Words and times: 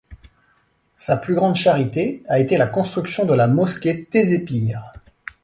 Sa 0.97 1.15
plus 1.17 1.35
grande 1.35 1.53
charité 1.55 2.23
a 2.27 2.39
été 2.39 2.57
la 2.57 2.65
construction 2.65 3.23
de 3.27 3.35
la 3.35 3.45
mosquée 3.45 4.05
Tézé 4.05 4.39
Pir. 4.39 4.91